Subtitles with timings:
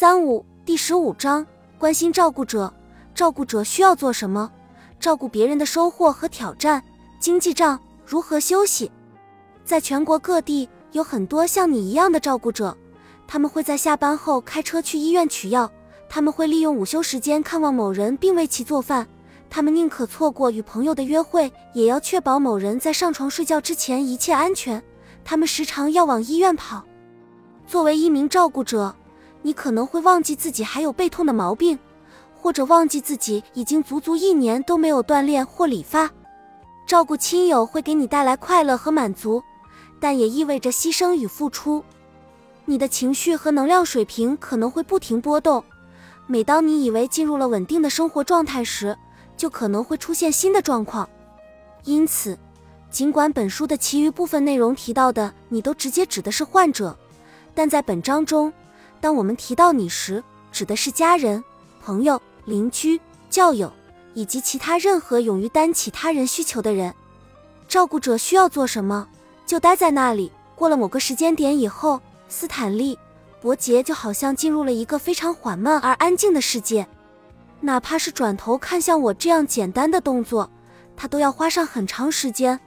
[0.00, 1.44] 三五第十五章
[1.76, 2.72] 关心照顾者，
[3.16, 4.48] 照顾者需要做什么？
[5.00, 6.80] 照顾别人的收获和挑战，
[7.18, 8.92] 经济账如何休息？
[9.64, 12.78] 在全国各地有很多像你一样的照顾者，
[13.26, 15.68] 他们会在下班后开车去医院取药，
[16.08, 19.04] 他们会利用午休时间看望某人并为其做饭，
[19.50, 24.80] 他们宁可错过与朋友的约会，也要确保某人在上床睡觉之前一切安全。
[25.24, 26.84] 他们时常要往医院跑。
[27.66, 28.94] 作为一名照顾者。
[29.42, 31.78] 你可能会忘记自己还有背痛的毛病，
[32.34, 36.10] 或者忘记自己已经足足一年都没有锻炼或理发。
[36.86, 39.42] 照顾亲友会给你带来快乐和满足，
[40.00, 41.84] 但也意味着牺牲与付出。
[42.64, 45.62] 你的情绪和能量水平可能会不停波动。
[46.26, 48.96] 每当你以为进入了稳定的生活状态时，
[49.36, 51.08] 就可能会出现新的状况。
[51.84, 52.38] 因此，
[52.90, 56.96] 尽管本书的其余部分内容提到的你都直接指的是患者，
[57.54, 58.52] 但在本章中。
[59.00, 61.42] 当我们提到你时，指的是家人、
[61.82, 63.72] 朋友、邻居、教友
[64.14, 66.92] 以及其他任何勇于担起他人需求的人。
[67.68, 69.06] 照顾者需要做什么，
[69.46, 70.32] 就待在那里。
[70.54, 72.96] 过了某个时间点以后，斯坦利·
[73.40, 76.86] 伯杰就好像进入了一个非常缓慢而安静的世界。
[77.60, 80.50] 哪怕是转头看向我这样简单的动作，
[80.96, 82.58] 他都要花上很长时间。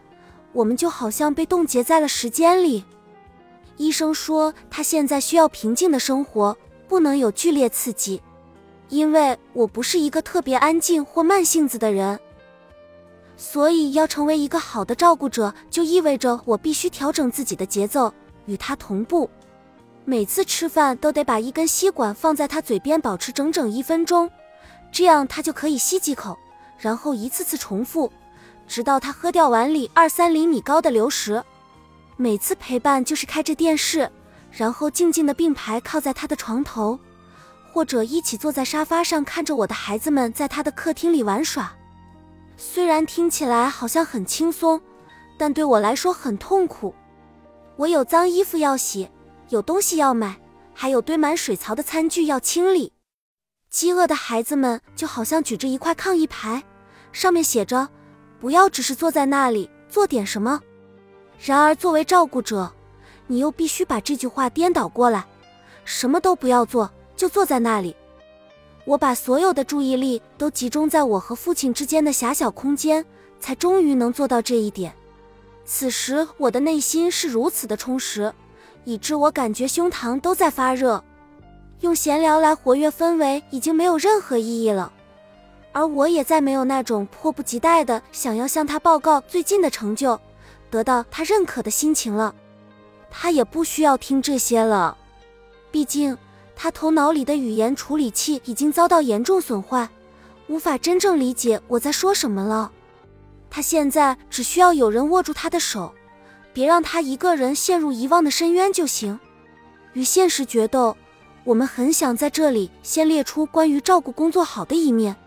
[0.54, 2.86] 我们就好像被冻结在了时间里。
[3.82, 6.56] 医生说，他现在需要平静的生活，
[6.88, 8.22] 不能有剧烈刺激。
[8.90, 12.20] 因为我不是一个特别安静或慢性子的人，
[13.36, 18.14] 所以要成为一个好的照顾者，就意味着我必须调整自己的节奏，
[18.46, 19.28] 与他同步。
[20.06, 24.30] 每次吃饭都得把一根吸管放在他嘴边，保持整整一分钟，
[24.92, 26.38] 这样他就可以吸几口，
[26.78, 28.12] 然后一次次重复，
[28.68, 31.44] 直到他喝掉碗里二三厘米高的流食。
[32.22, 34.08] 每次陪伴就是开着电视，
[34.52, 37.00] 然后静静的并排靠在他的床头，
[37.74, 41.74] 或者一起坐在沙发上看着我的孩子们在他的客厅里玩耍。
[42.58, 44.80] 虽然听起来好像很轻松，
[45.36, 46.94] 但对我来说很痛苦。
[47.76, 49.10] 我有脏衣服要洗，
[49.50, 50.40] 有东西要买，
[50.76, 52.94] 还有堆满水槽的餐具要清理。
[53.72, 56.62] 饥饿的孩子们就好像举着一块抗议牌，
[57.12, 57.90] 上面写着
[58.40, 60.62] ：“不要只是坐在那里，做点什么。”
[61.44, 62.72] 然而，作为照顾者，
[63.26, 65.26] 你又必须把这句话颠倒过来，
[65.84, 67.96] 什么都不要做，就坐在那里。
[68.86, 73.04] 我把所有的注意力都集中在我和父亲之间的狭小空间，
[73.40, 74.94] 才终于能做到这一点。
[75.66, 78.32] 此时，我的内心是如此的充实，
[78.84, 81.04] 以致我感觉胸膛都在发热。
[81.80, 84.94] 用闲聊来活跃氛围已经没有任何意义了，
[85.72, 90.20] 而我也再没有那种迫不及待的想要向他报告最近的成就。
[90.72, 92.34] 得到他认可的心情了，
[93.12, 94.98] 他也不需要听这些了，
[95.70, 96.18] 毕竟
[96.56, 99.90] 他头脑里的语言处理器已经遭到严重损坏，
[100.48, 102.72] 无法真正理解我在说什么了。
[103.50, 105.94] 他现在只需要有人握住他的手，
[106.54, 109.20] 别让他一个人陷入遗忘的深渊就行。
[109.92, 110.96] 与现实决斗，
[111.44, 115.18] 我们很想在这里先列出关于照顾工作好的一面，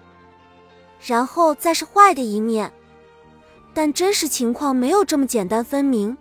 [1.04, 2.72] 然后再是坏的一面。
[3.74, 6.16] 但真实情况没有这么简单分明，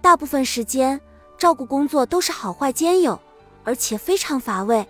[0.00, 0.98] 大部分时间
[1.36, 3.20] 照顾工作都是好坏兼有，
[3.64, 4.84] 而且非常乏味。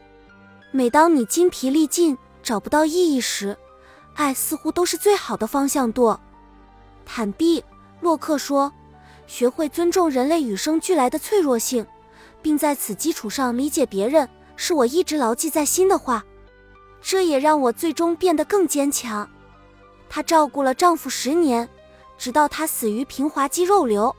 [0.70, 3.58] 每当你精疲力尽、找不到意义时，
[4.14, 6.18] 爱似乎都是最好的方向舵。
[7.04, 7.64] 坦毕，
[8.00, 8.72] 洛克说
[9.26, 11.84] ：“学会尊重人类与生俱来的脆弱性，
[12.40, 16.24] 并在此基础上理解别人，是我一直牢记在心的话。
[17.02, 19.28] 这也让我最终变得更坚强。”
[20.08, 21.68] 她照顾了丈夫十年。
[22.20, 24.14] 直到他死于平滑肌肉瘤，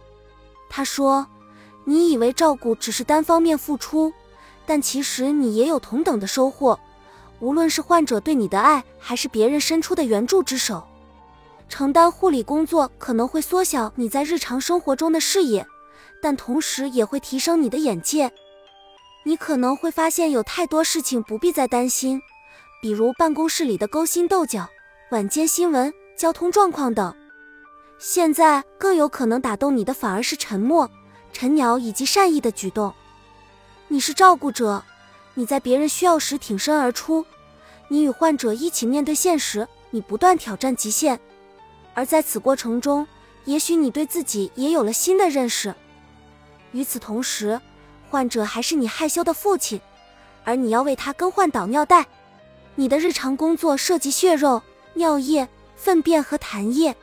[0.72, 1.28] 他说
[1.85, 4.12] ：“你以为照顾只是单方面付出，
[4.66, 6.79] 但其实你也有同等的收获，
[7.40, 10.84] 无论是患者对你的爱，还是别人伸出的援助之手。
[11.69, 15.67] 承担护理工作可能会缩小你在日常生活中的视野，
[16.23, 18.31] 但同时也会提升你的眼界。
[19.23, 22.20] 你可能会发现有太多事情不必再担心，
[22.81, 24.67] 比如办公室里的勾心斗角、
[25.11, 27.16] 晚间新闻、交通状况等。”
[28.03, 30.90] 现在更有可能打动你的反而是沉默、
[31.32, 32.92] 沉鸟以及善意的举动。
[33.90, 34.84] 你是照顾者，
[35.36, 37.24] 你在别人需要时挺身而出，
[37.90, 41.20] 你与患者一起面对现实，你不断挑战极限。
[41.94, 43.06] 而在此过程中，
[43.46, 45.76] 也许你对自己也有了新的认识。
[46.72, 47.62] 与此同时，
[48.09, 49.80] 患者还是你害羞的父亲，
[50.44, 52.08] 而你要为他更换导尿袋。
[52.74, 54.59] 你的日常工作涉及血肉、
[54.96, 56.96] 尿液、粪便和痰液。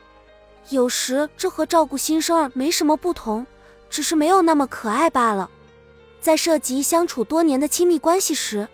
[0.67, 3.47] 有时这和照顾新生儿没什么不同，
[3.89, 5.49] 只是没有那么可爱罢了。
[6.21, 8.67] 在涉及相处多年的亲密关系时，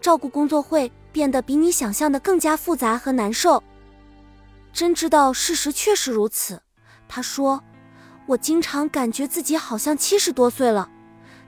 [0.00, 3.62] 照顾工作会变得比你想象的更加复杂和难受。
[4.72, 6.60] 真知道事实确实如此。
[7.08, 7.60] 他说
[8.26, 10.88] ：“我经常感觉自己好像七十多岁了，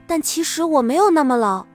[0.05, 1.65] 但其实我没有那么老。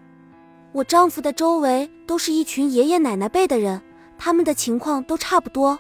[0.73, 3.81] 我丈夫的周围都是一群爷爷奶奶辈的人，
[4.19, 5.79] 他们的情况都差不多。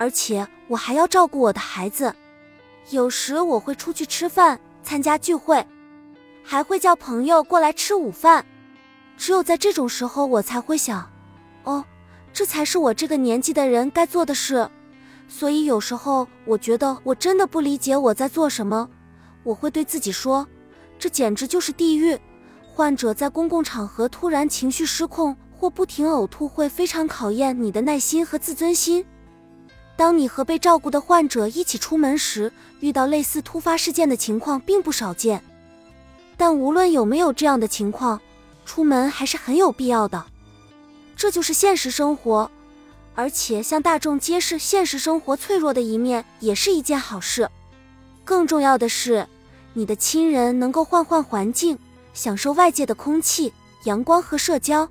[0.00, 2.14] 而且我还要照顾我的孩子，
[2.88, 5.62] 有时我会出去吃饭、参加聚会，
[6.42, 8.46] 还会叫朋友过来吃午饭。
[9.18, 11.06] 只有在这种时候，我才会想，
[11.64, 11.84] 哦，
[12.32, 14.66] 这才是我这个年纪的人该做的事。”
[15.28, 18.88] 所以有时候我觉得我真的不理解我在做什么，
[19.42, 20.48] 我会对自己说，
[20.98, 22.18] 这简直就是地狱。
[22.72, 29.04] 患者在公共场合突然情绪失控或不停呕吐，会非常考验你的耐心和自尊心。
[30.00, 32.50] 当你和被照顾的患者一起出门时，
[32.80, 35.44] 遇到类似突发事件的情况并不少见。
[36.38, 38.18] 但无论有没有这样的情况，
[38.64, 40.24] 出门还是很有必要的。
[41.14, 42.50] 这就是现实生活。
[43.14, 47.50] 而且向大众揭示现实生活脆弱的一面也是一件好事。
[48.24, 49.26] 更重要的是，
[49.74, 51.78] 你的亲人能够换换环境，
[52.14, 53.52] 享受外界的空气、
[53.84, 54.88] 阳光和社交，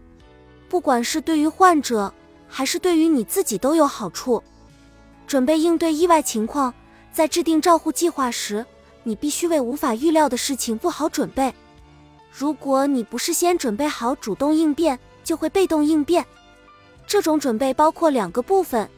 [0.70, 2.14] 不管是对于患者
[2.48, 4.44] 还是对于你自己都有好处。
[5.30, 6.74] 准备应对意外情况，
[7.14, 8.66] 在制定照护计划时，
[9.04, 11.54] 你必须为无法预料的事情做好准备。
[12.32, 16.26] 如果你不事先准备好主动应变，就会被动应变。
[17.06, 18.90] 这种准备包括两个部分，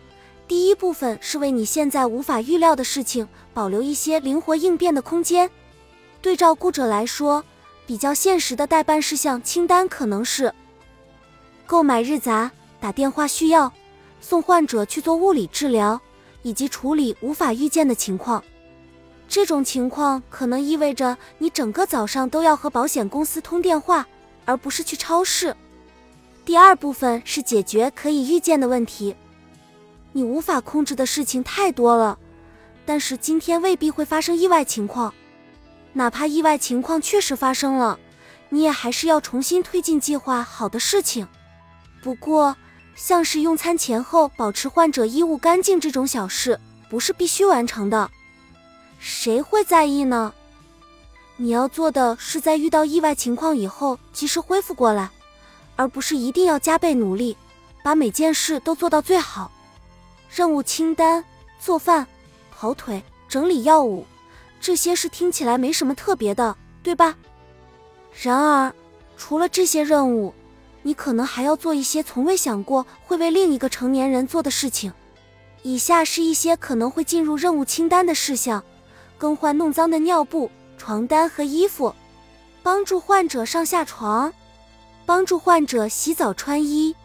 [0.47, 5.49] 第一部分是为你现在无法预料的事情保留一些灵活应变的空间。
[6.21, 7.43] 对照顾者来说，
[7.85, 10.53] 比较现实的待办事项清单可能是：
[11.67, 12.49] 购买日杂、
[12.79, 13.73] 打电话需要、
[14.21, 15.99] 送患者去做物理治疗，
[16.43, 18.43] 以及处理无法预见的情况。
[19.27, 24.05] 这种情况可能意味着你整个早上都要和保险公司通电话，
[24.45, 25.55] 而不是去超市。
[26.43, 29.15] 第二部分是解决可以预见的问题。
[30.11, 32.19] 你无法控制的事情太多了，
[32.85, 35.13] 但是今天未必会发生意外情况。
[35.93, 37.97] 哪怕意外情况确实发生了，
[38.49, 41.25] 你也还是要重新推进计划好的事情。
[42.01, 42.57] 不过，
[42.95, 46.59] 像是用餐前后保持患者衣物干净这种小事，
[46.89, 48.09] 不是必须完成的。
[48.99, 50.33] 谁会在意呢？
[51.37, 55.09] 你要做的是在遇到意外情况以后及时恢复过来。
[55.77, 57.35] 而不是一定要加倍努力，
[57.81, 59.51] 把每件事都做到最好。
[60.29, 61.23] 任务清单、
[61.59, 62.05] 做饭、
[62.55, 64.05] 跑腿、整理药物，
[64.59, 67.15] 这些是听起来没什么特别的，对吧？
[68.21, 68.71] 然而，
[69.17, 70.31] 除了这些任务，
[70.83, 74.91] 你可能还要做一些从未想过会为另一个成年人做的事情。
[75.63, 78.63] 以下是一些可能会进入任务清单的事项：
[79.17, 81.93] 更换弄脏的尿布、床单和衣服，
[82.63, 84.33] 帮助患者上下床。
[85.03, 86.95] 帮助患者洗澡穿衣，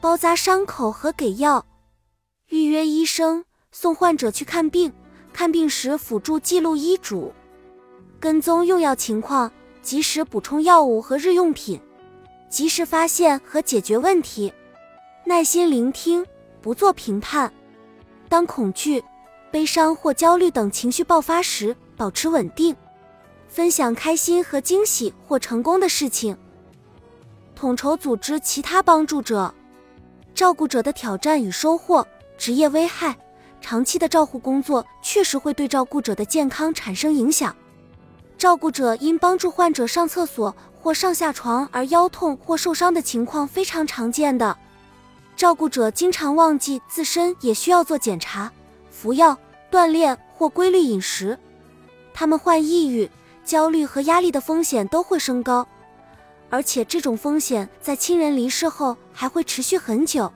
[0.00, 1.64] 包扎伤口和给药，
[2.48, 4.92] 预约医生，送患者去看病，
[5.32, 7.32] 看病时辅助记录医嘱，
[8.18, 9.52] 跟踪用药情况，
[9.82, 11.80] 及时补充药物和日用品，
[12.48, 14.52] 及时发现和解决问题，
[15.24, 16.24] 耐心聆听，
[16.60, 17.52] 不做评判。
[18.28, 19.02] 当恐惧、
[19.50, 22.74] 悲伤或焦虑等情绪爆发时，保持稳定，
[23.48, 26.36] 分享开心和惊喜或成功的事情。
[27.54, 29.52] 统筹组织其他帮助者，
[30.34, 32.06] 照顾者的挑战与收获，
[32.36, 33.16] 职业危害。
[33.60, 37.54] 长期的照护工作确实会对照顾者的健康产生影响。
[38.38, 40.54] 照顾者因帮助患者上厕所
[40.88, 44.56] 或上下床而腰痛或受伤的情况非常常见的。
[45.36, 48.50] 照顾者经常忘记自身也需要做检查、
[48.90, 49.36] 服药、
[49.70, 51.38] 锻炼或规律饮食。
[52.14, 53.10] 他们患抑郁、
[53.44, 55.68] 焦虑和压力的风险都会升高。
[56.48, 60.32] 而且这种风险在亲人离世后还会持续很久，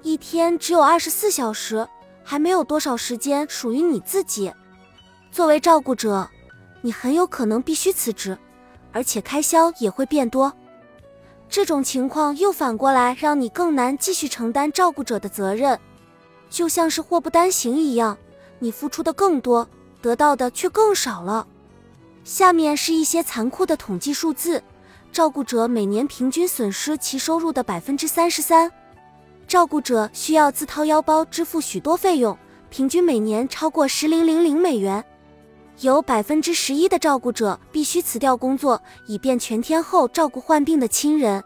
[0.00, 1.86] 一天只有二十四小时，
[2.24, 4.50] 还没有多少时间属于你自己。
[5.30, 6.26] 作为照顾者，
[6.80, 8.38] 你很有可能必须辞职，
[8.96, 10.50] 而且开销也会变多。
[11.50, 15.78] 这种情况又反过来让你更难继续承担照顾者的责任，
[16.48, 18.16] 就像是祸不单行一样，
[18.58, 19.68] 你付出的更多，
[20.00, 21.46] 得到的却更少了。
[22.24, 24.62] 下面是一些残酷的统计数字。
[25.12, 28.72] 照顾者每年平均损失其收入的百分之三十三，
[29.46, 32.36] 照顾者需要自掏腰包支付许多费用，
[32.70, 35.04] 平均每年超过十零零零美元。
[35.80, 41.42] 有百分之十一的照顾者必须辞掉工作，以便全天候照顾患病的亲人。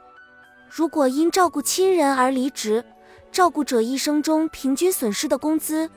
[0.69, 2.85] 如果因照顾亲人而离职，
[3.33, 5.91] 照顾者一生中平均损失的工资、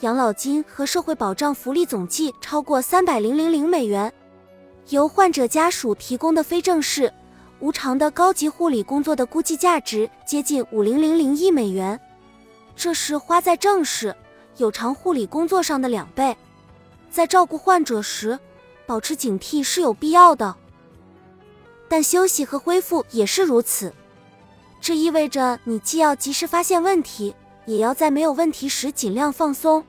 [0.00, 4.12] 养老金和社会保障福利总计超过三百零零零美元。
[4.88, 7.12] 由患者家属提供的非正式、
[7.60, 12.00] 无偿的高级护理工作的估计价值接近五零零零亿美元，
[12.74, 14.14] 这是花在正式
[14.56, 16.36] 有偿护理工作上的两倍。
[17.16, 18.38] 在照顾患者时，
[18.84, 20.54] 保持警惕是有必要的，
[21.88, 23.90] 但休息和恢复也是如此。
[24.82, 29.82] 这意味着你既要及时发现问题，也要在没有问题时尽量放松。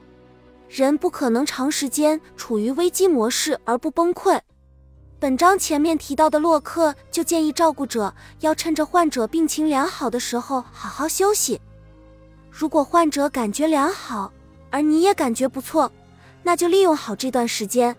[0.70, 4.40] 人不可能长时间处于危机模式而不崩溃。
[5.20, 11.60] 本章前面提到的洛克就建议照顾者要趁着患者病情良好的时候好好休息。
[12.50, 14.32] 如果患者感觉良好，
[14.70, 15.92] 而你也感觉不错，
[16.48, 17.94] 那就利用好这段时间。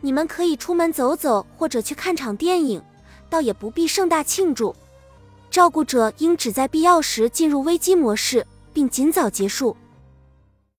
[0.00, 2.82] 你们可以出门走走，或者去看场电影，
[3.30, 4.74] 倒也不必盛大庆祝。
[5.48, 9.76] 照顾者应只在必要时进入危机模式，并尽早结束。